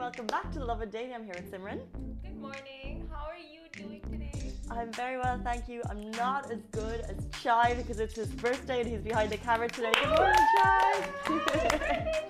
[0.00, 1.12] welcome back to the Lovin Daily.
[1.14, 1.80] I'm here with Simran.
[2.22, 3.06] Good morning.
[3.12, 4.52] How are you doing today?
[4.70, 5.82] I'm very well, thank you.
[5.90, 9.68] I'm not as good as Chai because it's his birthday and he's behind the camera
[9.68, 9.92] today.
[9.94, 12.22] Good morning, Chai.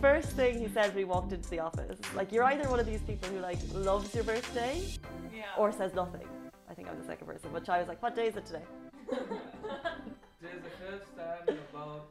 [0.00, 2.86] First thing he said when he walked into the office, like you're either one of
[2.86, 4.80] these people who like loves your birthday
[5.34, 5.42] Yeah.
[5.58, 6.26] or says nothing.
[6.70, 8.62] I think I'm the second person, but Chai was like, "What day is it today?"
[10.40, 12.06] There's the first time in about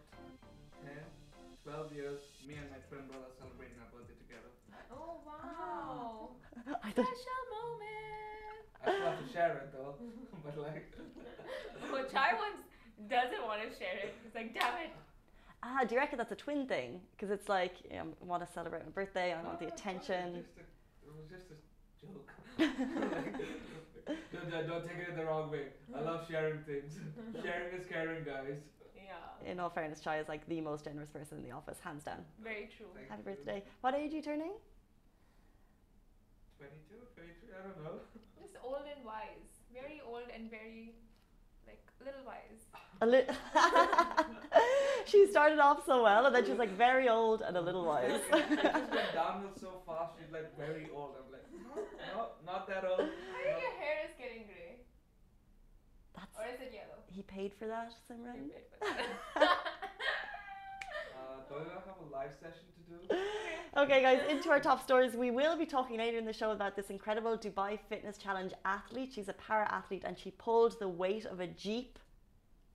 [0.84, 0.94] 10,
[1.64, 4.52] 12 years, me and my twin brother celebrating our birthday together.
[4.94, 6.30] oh wow.
[6.90, 8.58] I thought, Special moment.
[8.86, 9.94] I still have to share it though,
[10.44, 10.92] but like,
[11.94, 12.62] Oh, Chai once
[13.10, 14.16] doesn't want to share it.
[14.24, 14.90] He's like, damn it.
[15.64, 17.00] ah, do you reckon that's a twin thing?
[17.16, 19.72] Because it's like, you know, I want to celebrate my birthday, I want the no,
[19.72, 20.44] it's attention.
[20.44, 20.68] just a-
[21.06, 21.58] It was just a
[22.02, 22.32] joke.
[24.34, 25.68] don't, don't- don't take it the wrong way.
[25.96, 26.94] I love sharing things.
[27.44, 28.58] sharing is caring, guys.
[28.96, 29.50] Yeah.
[29.52, 32.24] In all fairness, Chai is like the most generous person in the office, hands down.
[32.44, 32.88] Very true.
[32.96, 33.36] Thank Happy you.
[33.36, 33.64] birthday.
[33.82, 34.52] What age are you turning?
[36.60, 37.98] 22, 23, I don't know.
[38.40, 39.48] Just old and wise.
[39.74, 40.94] Very old and very,
[41.66, 42.62] like, little wise.
[43.02, 43.24] A li-
[45.06, 48.12] she started off so well, and then she's like very old and a little wise.
[48.12, 51.16] it just went downhill so fast, she's like very old.
[51.16, 53.00] I'm like, no, no, not that old.
[53.00, 54.82] I think your hair is getting grey.
[56.16, 57.00] That's Or is it yellow?
[57.08, 58.34] he paid for that, You Simran.
[58.52, 58.86] paid for
[59.40, 59.59] that.
[61.50, 63.22] Don't you have a live session to do?
[63.78, 65.14] Okay, guys, into our top stories.
[65.14, 69.12] We will be talking later in the show about this incredible Dubai Fitness Challenge athlete.
[69.14, 71.98] She's a para athlete and she pulled the weight of a Jeep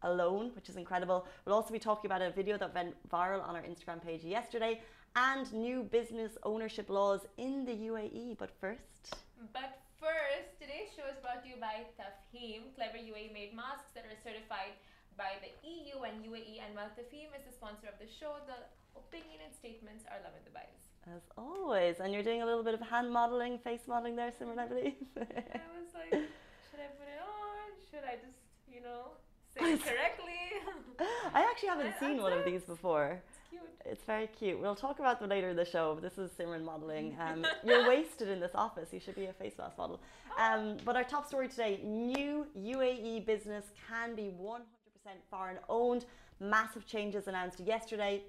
[0.02, 1.27] alone, which is incredible.
[1.45, 4.80] We'll also be talking about a video that went viral on our Instagram page yesterday
[5.17, 8.39] and new business ownership laws in the UAE.
[8.39, 9.17] But first,
[9.52, 12.75] But first, today's show is brought to you by Tafheem.
[12.77, 14.75] Clever UAE made masks that are certified
[15.16, 16.60] by the EU and UAE.
[16.64, 18.58] And while Tafheem is the sponsor of the show, the
[18.98, 20.82] opinion and statements are Lovin Dubai's.
[21.16, 24.58] as always, and you're doing a little bit of hand modeling, face modeling there, Simran,
[24.58, 24.94] I believe.
[25.16, 25.20] I
[25.76, 27.66] was like, should I put it on?
[27.90, 28.38] Should I just,
[28.72, 29.12] you know,
[29.56, 30.40] say it correctly?
[31.34, 33.20] I actually haven't I- seen one of these before.
[33.28, 33.62] it's cute.
[33.84, 34.58] It's very cute.
[34.60, 35.98] We'll talk about them later in the show.
[36.00, 37.16] This is Simran modeling.
[37.24, 38.89] Um, you're wasted in this office.
[38.92, 40.00] You should be a face mask model.
[40.39, 44.60] Um, but our top story today new UAE business can be 100%
[45.30, 46.04] foreign owned.
[46.40, 48.22] Massive changes announced yesterday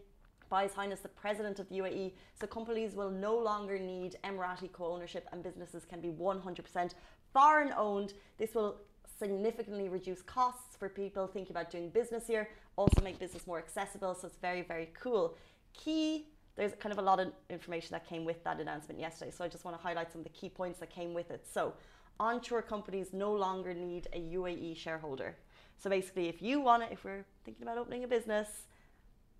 [0.50, 2.14] by His Highness the President of the UAE.
[2.40, 6.94] So companies will no longer need Emirati co ownership and businesses can be 100%
[7.34, 8.14] foreign owned.
[8.38, 8.78] This will
[9.18, 14.14] significantly reduce costs for people thinking about doing business here, also make business more accessible.
[14.14, 15.36] So it's very, very cool.
[15.74, 19.32] Key, there's kind of a lot of information that came with that announcement yesterday.
[19.32, 21.46] So I just want to highlight some of the key points that came with it.
[21.52, 21.74] So
[22.20, 25.36] onshore companies no longer need a UAE shareholder.
[25.78, 28.48] So basically, if you want it, if we're thinking about opening a business,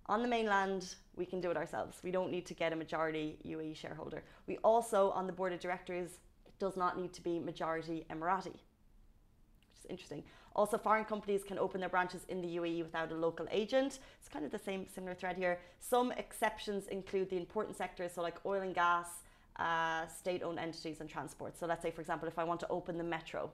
[0.08, 1.98] on the mainland, we can do it ourselves.
[2.02, 4.22] We don't need to get a majority UAE shareholder.
[4.46, 8.52] We also, on the board of directors, it does not need to be majority Emirati,
[8.52, 10.22] which is interesting.
[10.54, 13.98] Also, foreign companies can open their branches in the UAE without a local agent.
[14.20, 15.58] It's kind of the same similar thread here.
[15.80, 19.08] Some exceptions include the important sectors, so like oil and gas,
[19.56, 21.58] uh, state-owned entities, and transport.
[21.58, 23.50] So let's say, for example, if I want to open the metro,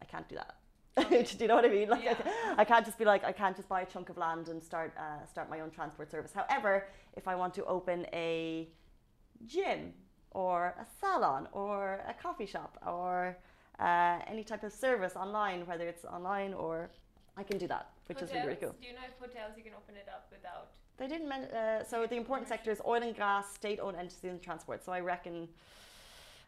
[0.00, 0.57] I can't do that.
[1.10, 1.88] do you know what I mean?
[1.88, 2.54] Like, I, Yeah.
[2.56, 4.92] I can't just be like, I can't just buy a chunk of land and start
[4.98, 6.32] uh, start my own transport service.
[6.32, 8.68] However, if I want to open a
[9.46, 9.92] gym
[10.32, 13.36] or a salon or a coffee shop or
[13.78, 16.90] uh, any type of service online, whether it's online or
[17.36, 18.74] I can do that, which is really, really cool.
[18.80, 20.68] Do you know if hotels you can open it up without?
[20.96, 24.42] They didn't men- uh, so the important sector is oil and gas, state-owned entities and
[24.42, 24.84] transport.
[24.84, 25.48] So I reckon,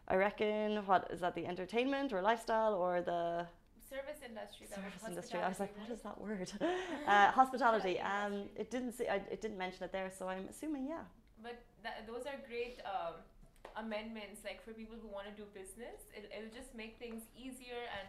[0.09, 3.47] I reckon what is that the entertainment or lifestyle or the
[3.91, 4.67] Service industry.
[4.71, 5.39] that service industry?
[5.43, 6.47] I was like, what is that word?
[7.07, 7.99] uh, hospitality.
[7.99, 11.03] Um, it didn't say, I, it didn't mention it there, so I'm assuming yeah.
[11.43, 11.59] But
[12.07, 13.19] those are great um,
[13.75, 16.07] amendments, like for people who want to do business.
[16.15, 18.07] It, it'll just make things easier, and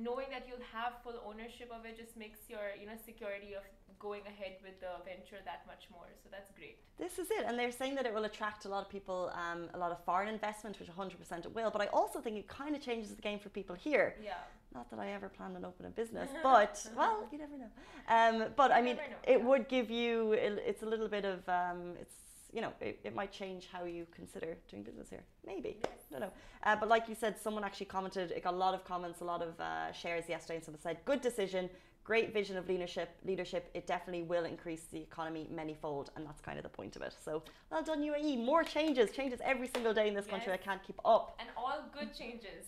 [0.00, 3.68] knowing that you'll have full ownership of it just makes your, you know, security of
[3.98, 6.06] going ahead with the venture that much more.
[6.22, 6.78] So that's great.
[6.98, 9.68] This is it, and they're saying that it will attract a lot of people, um,
[9.74, 11.70] a lot of foreign investment, which 100% it will.
[11.70, 14.16] But I also think it kind of changes the game for people here.
[14.22, 14.34] Yeah.
[14.74, 17.70] Not that I ever plan on opening a business, but well, you never know.
[18.08, 19.44] Um, but I mean, know, it yeah.
[19.44, 20.32] would give you.
[20.32, 21.48] it- It's a little bit of.
[21.48, 22.14] Um, it's
[22.52, 25.22] you know, it, it might change how you consider doing business here.
[25.46, 25.76] Maybe.
[25.84, 25.98] Yes.
[26.10, 26.32] don't know.
[26.62, 28.30] Uh, but like you said, someone actually commented.
[28.30, 30.98] It got a lot of comments, a lot of uh, shares yesterday, and someone said,
[31.04, 31.68] "Good decision,
[32.08, 33.08] great vision of leadership.
[33.30, 33.68] Leadership.
[33.78, 37.14] It definitely will increase the economy manyfold, and that's kind of the point of it.
[37.26, 38.32] So well done, UAE.
[38.50, 40.50] More changes, changes every single day in this country.
[40.58, 41.36] I can't keep up.
[41.38, 42.64] And all good changes.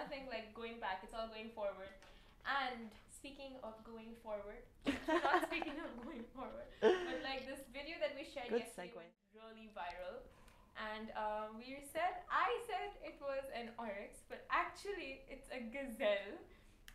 [0.00, 0.96] Nothing like going back.
[1.02, 1.90] It's all going forward.
[2.46, 8.14] And speaking of going forward, not speaking of going forward, but like this video that
[8.14, 9.02] we shared Good yesterday segue.
[9.02, 10.22] went really viral.
[10.94, 16.38] and um, we said I said it was an oryx, but actually it's a gazelle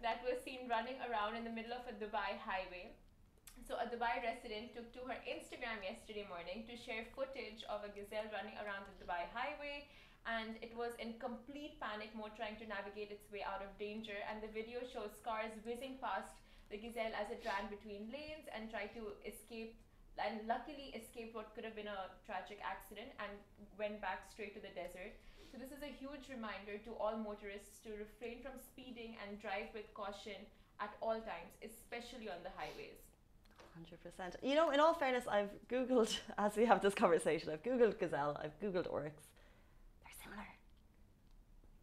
[0.02, 2.98] that was seen running around in the middle of a Dubai highway.
[3.62, 7.94] So a Dubai resident took to her Instagram yesterday morning to share footage of a
[7.94, 9.86] gazelle running around the Dubai highway
[10.26, 14.18] and it was in complete panic mode trying to navigate its way out of danger
[14.30, 16.34] and the video shows cars whizzing past
[16.70, 19.74] the gazelle as it ran between lanes and tried to escape
[20.20, 23.34] and luckily escaped what could have been a tragic accident and
[23.80, 25.16] went back straight to the desert.
[25.52, 29.68] So this is a huge reminder to all motorists to refrain from speeding and drive
[29.76, 30.40] with caution
[30.80, 33.04] at all times, especially on the highways.
[33.76, 34.36] Hundred percent.
[34.42, 37.52] You know, in all fairness, I've googled as we have this conversation.
[37.52, 38.40] I've googled gazelle.
[38.40, 39.28] I've googled oryx.
[40.04, 40.48] They're similar.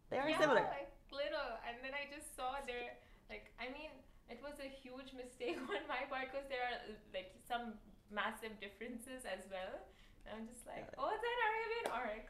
[0.09, 0.65] They are yeah, similar.
[0.65, 1.51] like little.
[1.65, 2.97] And then I just saw there,
[3.29, 3.93] like, I mean,
[4.29, 6.77] it was a huge mistake on my part because there are
[7.13, 7.77] like some
[8.09, 9.85] massive differences as well.
[10.31, 12.27] I'm just like, oh, it's an Arabian oryx.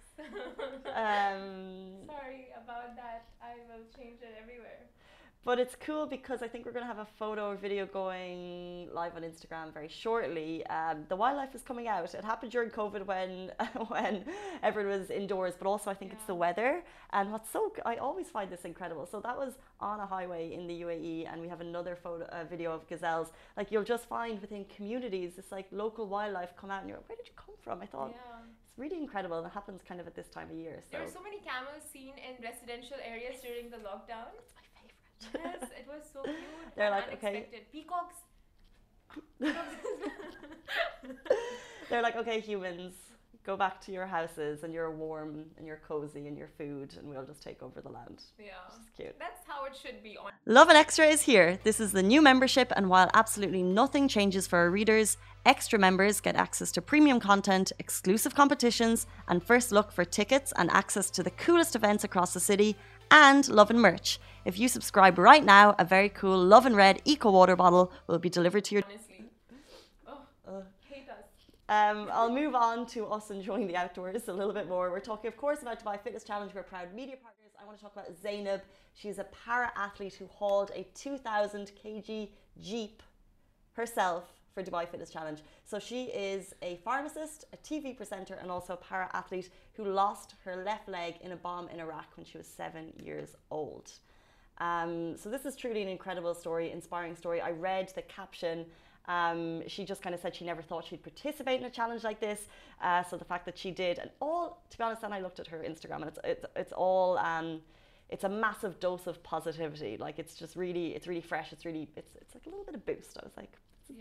[0.90, 3.30] Um, Sorry about that.
[3.42, 4.90] I will change it everywhere.
[5.46, 8.90] But it's cool because I think we're going to have a photo or video going
[8.94, 10.66] live on Instagram very shortly.
[10.68, 12.14] Um, the wildlife is coming out.
[12.14, 13.52] It happened during COVID when
[13.88, 14.26] when
[14.62, 16.84] everyone was indoors, but also I think it's the weather.
[17.12, 19.06] And what's so I always find this incredible.
[19.06, 22.44] So that was on a highway in the UAE, and we have another photo uh,
[22.44, 23.30] video of gazelles.
[23.58, 27.10] Like you'll just find within communities, this like local wildlife come out, and you're like,
[27.10, 27.82] where did you come from?
[27.82, 28.44] I thought Yeah.
[28.44, 30.80] it's really incredible, and it happens kind of at this time of year.
[30.84, 34.28] So There are so many camels seen in residential areas during the lockdown.
[34.38, 34.69] it's favorite.
[35.34, 36.36] Yes, it was so cute.
[36.76, 37.48] They're like, okay.
[37.72, 38.16] Peacocks.
[41.90, 42.94] They're like, okay, humans,
[43.46, 47.10] go back to your houses and you're warm and you're cozy and your food, and
[47.10, 48.22] we'll just take over the land.
[48.38, 48.52] yeah.
[48.78, 49.16] It's cute.
[49.18, 51.58] That's how it should be on Lovin Extra is here.
[51.64, 56.22] This is the new membership, and while absolutely nothing changes for our readers, extra members
[56.22, 61.24] get access to premium content, exclusive competitions, and first look for tickets and access to
[61.24, 62.76] the coolest events across the city,
[63.12, 64.20] and Lovin merch.
[64.46, 68.30] If you subscribe right now, a very cool Lovin Red Eco Water bottle will be
[68.30, 69.26] delivered to your honestly.
[70.48, 71.26] Oh, hate us.
[71.68, 74.90] Um, I'll move on to us enjoying the outdoors a little bit more.
[74.90, 76.52] We're talking, of course, about Dubai Fitness Challenge.
[76.54, 77.52] We're proud media partners.
[77.62, 78.62] I want to talk about Zainab.
[78.96, 82.30] She's a para athlete who hauled a 2,000 kg
[82.60, 83.04] Jeep
[83.74, 85.40] herself for Dubai Fitness Challenge.
[85.66, 90.36] So she is a pharmacist, a TV presenter, and also a para athlete who lost
[90.44, 93.92] her left leg in a bomb in Iraq when she was seven years old.
[94.60, 97.40] Um, so this is truly an incredible story, inspiring story.
[97.42, 98.66] I read the caption.
[99.08, 102.20] Um, she just kind of said she never thought she'd participate in a challenge like
[102.20, 102.42] this.
[102.82, 105.40] Uh, so the fact that she did, and all, to be honest, then I looked
[105.40, 107.18] at her Instagram, and it's it's, it's all.
[107.18, 107.62] Um,
[108.10, 109.96] it's a massive dose of positivity.
[109.98, 111.54] Like it's just really, it's really fresh.
[111.54, 113.18] It's really, it's it's like a little bit of boost.
[113.20, 113.54] I was like,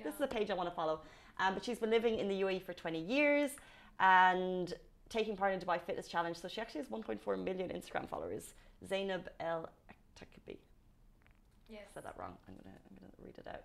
[0.05, 1.00] this is a page I want to follow.
[1.40, 3.50] Um, but she's been living in the UAE for 20 years
[4.00, 4.73] and
[5.08, 6.37] taking part in Dubai Fitness Challenge.
[6.37, 8.55] So she actually has 1.4 million Instagram followers.
[8.87, 10.56] Zainab El Aktakabi.
[11.69, 11.82] Yes.
[11.90, 12.35] I said that wrong.
[12.49, 13.64] I'm gonna I'm gonna read it out.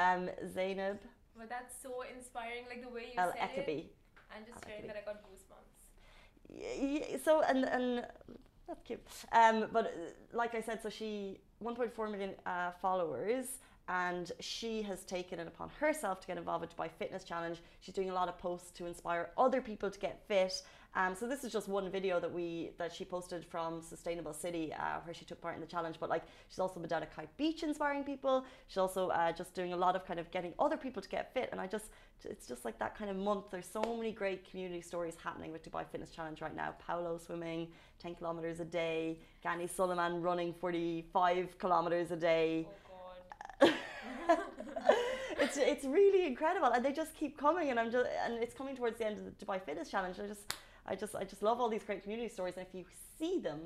[0.00, 0.98] Um, Zainab
[1.36, 3.66] But that's so inspiring, like the way you El said it.
[3.66, 3.80] Akabi.
[4.34, 5.80] And just Al hearing that, I got goosebumps.
[6.48, 8.06] Y- y- So and and
[8.66, 9.02] that's cute.
[9.32, 9.92] Um, but
[10.32, 15.68] like I said, so she 1.4 million uh, followers, and she has taken it upon
[15.80, 17.58] herself to get involved with Dubai Fitness Challenge.
[17.80, 20.62] She's doing a lot of posts to inspire other people to get fit.
[20.94, 24.74] Um, so this is just one video that we that she posted from Sustainable City,
[24.74, 25.96] uh, where she took part in the challenge.
[25.98, 28.44] But like, she's also been down at Kite Beach, inspiring people.
[28.68, 31.32] She's also uh, just doing a lot of kind of getting other people to get
[31.32, 31.48] fit.
[31.50, 31.86] And I just,
[32.24, 33.44] it's just like that kind of month.
[33.50, 36.74] There's so many great community stories happening with Dubai Fitness Challenge right now.
[36.86, 42.72] Paolo swimming 10 kilometers a day, Gani Suleiman running 45 kilometers a day Oh
[43.60, 43.72] God.
[45.40, 48.76] it's it's really incredible, and they just keep coming, and I'm just and it's coming
[48.76, 50.16] towards the end of the Dubai Fitness Challenge.
[50.18, 50.54] I just
[50.86, 52.84] I just I just love all these great community stories, and if you
[53.18, 53.60] see them,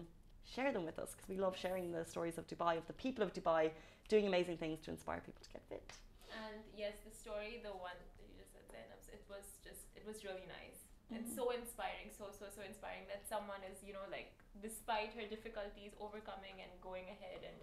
[0.44, 3.22] share them with us because we love sharing the stories of Dubai, of the people
[3.24, 3.70] of Dubai
[4.08, 5.90] doing amazing things to inspire people to get fit.
[6.30, 10.04] And yes, the story, the one that you just said, Zainab's, it was just, it
[10.06, 10.86] was really nice.
[11.10, 11.38] It's mm-hmm.
[11.38, 15.92] so inspiring, so, so, so inspiring that someone is, you know, like, despite her difficulties,
[16.00, 17.56] overcoming and going ahead and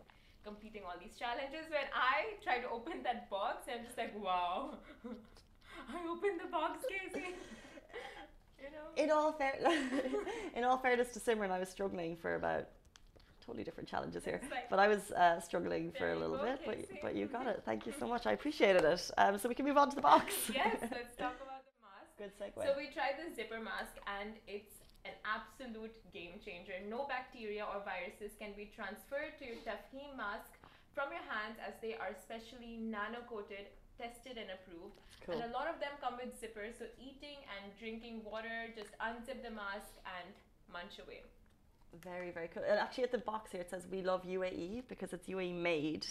[0.43, 1.65] competing all these challenges.
[1.69, 4.75] When I try to open that box, I'm just like, wow,
[5.89, 7.35] I opened the box, Casey.
[8.59, 8.87] you know?
[9.03, 9.55] In all fair,
[10.55, 12.67] in all fairness to Simran, I was struggling for about
[13.45, 16.61] totally different challenges here, like- but I was uh, struggling for a little bit.
[16.65, 17.61] But but you got it.
[17.65, 18.25] Thank you so much.
[18.25, 19.11] I appreciated it.
[19.17, 20.33] Um, so we can move on to the box.
[20.53, 22.11] yes, let's talk about the mask.
[22.17, 22.63] Good segue.
[22.65, 24.71] So we tried the zipper mask and it's
[25.05, 26.79] an absolute game changer.
[26.87, 30.51] No bacteria or viruses can be transferred to your Tafheem mask
[30.95, 33.67] from your hands as they are specially nano coated
[33.97, 34.97] tested and approved.
[35.25, 35.35] Cool.
[35.35, 39.43] And a lot of them come with zippers, so eating and drinking water, just unzip
[39.43, 40.33] the mask and
[40.71, 41.21] munch away.
[42.01, 42.63] Very, very cool.
[42.67, 46.05] And actually, at the box here, it says we love UAE because it's UAE made.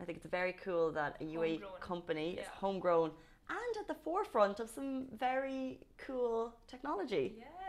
[0.00, 1.80] I think it's very cool that a UAE Homegrown.
[1.80, 3.10] company is homegrown
[3.50, 7.34] and at the forefront of some very cool technology.
[7.38, 7.59] Yes, and plus it's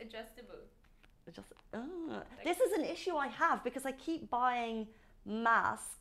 [0.00, 0.62] adjustable.
[1.26, 1.80] It Just uh,
[2.44, 4.86] this is an issue I have because I keep buying
[5.26, 5.94] masks.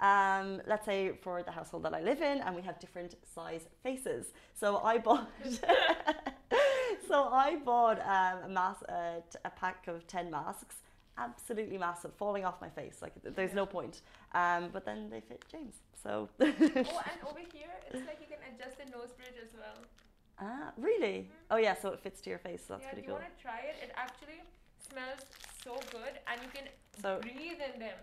[0.00, 3.68] Um, let's say for the household that I live in, and we have different size
[3.82, 4.32] faces.
[4.54, 5.30] So I bought.
[7.08, 10.76] so I bought um, a mask, uh, t- a pack of ten masks,
[11.18, 12.98] absolutely massive, falling off my face.
[13.02, 14.00] Like th- there's no point.
[14.32, 15.76] Um, but then they fit James.
[16.02, 16.28] So.
[16.40, 19.76] Oh, and over here, it's like you can adjust the nose bridge as well.
[20.40, 21.30] Ah, really?
[21.50, 21.74] Oh yeah.
[21.74, 22.62] So it fits to your face.
[22.66, 23.20] So that's yeah, pretty you cool.
[23.20, 23.76] want to try it?
[23.82, 24.42] It actually
[24.90, 25.20] smells
[25.62, 26.66] so good, and you can
[27.00, 27.98] So breathe in them.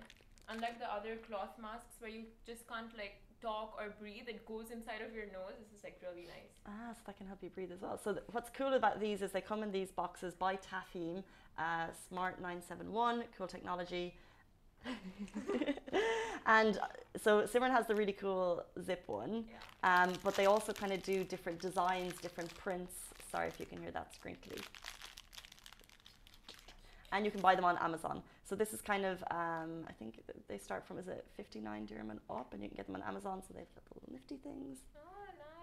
[0.50, 4.72] Unlike the other cloth masks where you just can't like talk or breathe, it goes
[4.72, 5.56] inside of your nose.
[5.60, 6.52] This is like really nice.
[6.68, 7.98] Ah, so that can help you breathe as well.
[7.98, 11.24] So th- what's cool about these is they come in these boxes by Tafheem,
[11.58, 14.16] uh, Smart 971, cool technology.
[16.46, 16.88] and uh,
[17.22, 19.46] so Simran has the really cool zip one,
[19.84, 20.04] Yeah.
[20.04, 22.94] um, but they also kind of do different designs, different prints.
[23.32, 24.62] Sorry if you can hear that scrinkly.
[27.14, 28.24] And you can buy them on Amazon.
[28.44, 32.10] So this is kind of, um, I think they start from, is it 59 dirham
[32.10, 33.42] and up, and you can get them on Amazon.
[33.46, 34.80] So they've got the little nifty things.
[34.96, 35.00] Oh,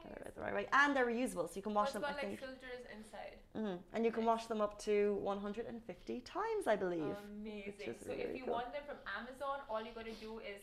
[0.03, 0.25] Get it nice.
[0.25, 0.67] right the right way.
[0.73, 2.41] And they're reusable, so you can wash it's them, got I like think.
[2.41, 3.37] filters inside.
[3.55, 7.15] hmm And you can wash them up to 150 times, I believe.
[7.41, 7.95] Amazing.
[8.05, 8.55] So really if you cool.
[8.55, 10.61] want them from Amazon, all you gotta do is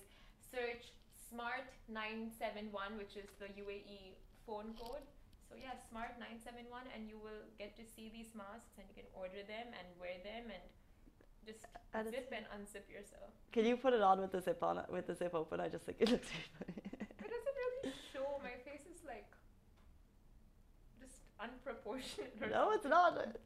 [0.51, 0.91] search
[1.29, 4.15] Smart 971, which is the UAE
[4.45, 5.03] phone code.
[5.49, 9.09] So yeah, Smart 971, and you will get to see these masks, and you can
[9.13, 10.63] order them and wear them, and
[11.45, 13.29] just And zip and unzip yourself.
[13.51, 15.59] Can you put it on with the zip on with the zip open?
[15.59, 16.81] I just think it looks really funny.
[17.25, 18.25] It doesn't really show.
[18.41, 19.29] My face is like
[21.01, 22.33] just unproportionate.
[22.41, 23.37] or no, it's not.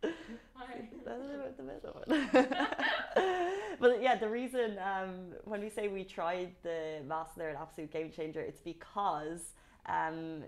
[0.00, 0.88] Why?
[1.04, 2.28] That's about the middle one.
[3.80, 7.92] but yeah, the reason um, when we say we tried the mask, they're an absolute
[7.92, 8.40] game changer.
[8.40, 9.40] It's because
[9.86, 10.44] um,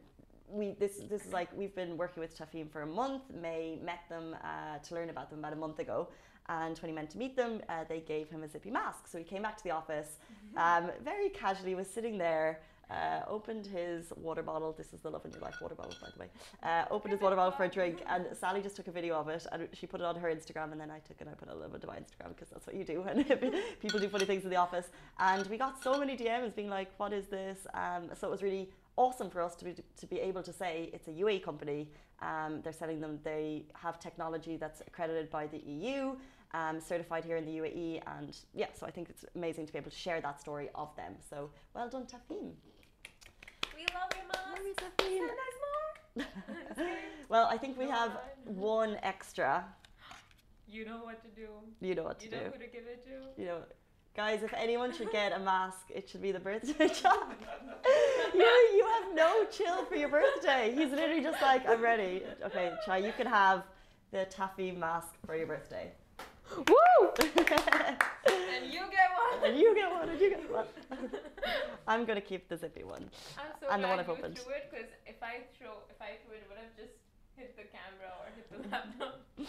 [0.48, 3.22] we this this is like we've been working with Tafheem for a month.
[3.40, 6.08] May met them uh, to learn about them about a month ago.
[6.48, 9.06] And when he went to meet them, uh, they gave him a zippy mask.
[9.06, 10.18] So he came back to the office,
[10.56, 12.60] um, very casually was sitting there,
[12.92, 14.72] uh, opened his water bottle.
[14.72, 16.28] This is the Love in Your Life water bottle, by the way.
[16.62, 19.28] Uh, opened his water bottle for a drink, and Sally just took a video of
[19.28, 20.72] it and she put it on her Instagram.
[20.72, 22.76] And then I took it and I put it on my Instagram because that's what
[22.76, 23.24] you do when
[23.80, 24.88] people do funny things in the office.
[25.18, 28.42] And we got so many DMs being like, "What is this?" Um, so it was
[28.42, 31.88] really awesome for us to be to be able to say it's a UAE company.
[32.20, 33.18] Um, they're selling them.
[33.24, 36.14] They have technology that's accredited by the EU,
[36.54, 38.66] um, certified here in the UAE, and yeah.
[38.74, 41.14] So I think it's amazing to be able to share that story of them.
[41.30, 42.52] So well done, Tafheem.
[44.62, 45.36] We love your mask.
[46.16, 46.26] Love.
[46.46, 46.86] Send us more.
[47.28, 48.56] Well, I think we Go have on.
[48.56, 49.64] one extra.
[50.68, 51.48] You know what to do.
[51.80, 52.36] You know what to You do.
[52.36, 53.40] know who to give it to.
[53.42, 53.58] You know,
[54.16, 57.34] guys, if anyone should get a mask, it should be the birthday job.
[58.34, 60.72] you, you have no chill for your birthday.
[60.74, 62.22] He's literally just like, I'm ready.
[62.44, 63.64] Okay, Chai, you can have
[64.12, 65.90] the taffy mask for your birthday.
[66.56, 67.10] Woo!
[68.26, 69.44] And you get one.
[69.50, 70.66] and you get one, and you get one.
[71.88, 73.08] I'm gonna keep the zippy one.
[73.38, 74.38] I'm so And the glad one I've you opened.
[74.38, 76.92] threw it because if I throw, if I threw it, it would have just
[77.36, 79.20] hit the camera or hit the laptop.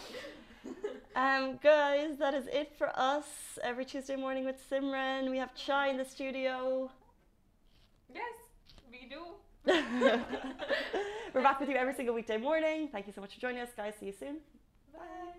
[1.16, 3.26] Um, guys, that is it for us.
[3.62, 5.30] Every Tuesday morning with Simran.
[5.30, 6.90] We have Chai in the studio.
[8.12, 8.34] yes,
[8.90, 9.22] we do.
[11.32, 12.88] We're back with you every single weekday morning.
[12.90, 13.94] Thank you so much for joining us, guys.
[14.00, 14.38] See you soon.
[14.92, 15.38] Bye.